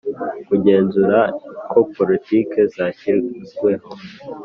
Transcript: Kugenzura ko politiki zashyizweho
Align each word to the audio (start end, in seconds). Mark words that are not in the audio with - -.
Kugenzura 0.47 1.19
ko 1.71 1.79
politiki 1.95 2.59
zashyizweho 2.75 3.89